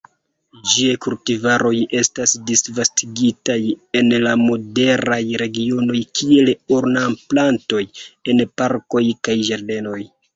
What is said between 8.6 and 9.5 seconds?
parkoj kaj